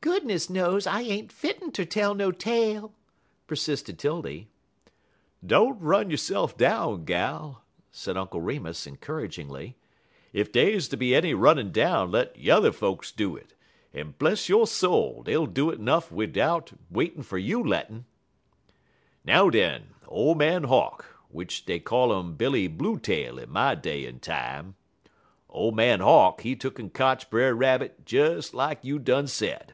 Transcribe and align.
"Goodness 0.00 0.48
knows 0.48 0.86
I 0.86 1.00
ain't 1.00 1.32
fittin' 1.32 1.72
ter 1.72 1.84
tell 1.84 2.14
no 2.14 2.30
tale," 2.30 2.94
persisted 3.48 3.98
'Tildy. 3.98 4.46
"Don't 5.44 5.80
run 5.80 6.10
yo'se'f 6.10 6.56
down, 6.56 7.04
gal," 7.04 7.64
said 7.90 8.16
Uncle 8.16 8.40
Remus, 8.40 8.86
encouragingly; 8.86 9.76
"ef 10.32 10.52
dey's 10.52 10.86
to 10.90 10.96
be 10.96 11.12
any 11.12 11.34
runnin' 11.34 11.72
down 11.72 12.12
let 12.12 12.36
yuther 12.38 12.70
folks 12.70 13.10
do 13.10 13.34
it; 13.34 13.54
en, 13.92 14.14
bless 14.16 14.48
yo' 14.48 14.64
soul, 14.64 15.24
dey'll 15.24 15.44
do 15.46 15.74
'nuff 15.74 16.12
un 16.12 16.20
it 16.20 16.32
bidout 16.32 16.70
waitin' 16.88 17.24
fer 17.24 17.36
yo' 17.36 17.60
lettin'. 17.60 18.04
"Now, 19.24 19.50
den, 19.50 19.88
old 20.06 20.38
man 20.38 20.64
Hawk, 20.64 21.04
w'ich 21.30 21.64
dey 21.64 21.80
call 21.80 22.12
'im 22.16 22.36
Billy 22.36 22.68
Blue 22.68 22.96
tail 23.00 23.40
in 23.40 23.50
my 23.50 23.74
day 23.74 24.06
en 24.06 24.20
time, 24.20 24.76
ole 25.50 25.72
man 25.72 25.98
Hawk, 25.98 26.42
he 26.42 26.54
tuck'n 26.54 26.90
kotch 26.90 27.28
Brer 27.28 27.56
Rabbit 27.56 28.04
des 28.04 28.42
lak 28.52 28.84
you 28.84 29.00
done 29.00 29.26
said. 29.26 29.72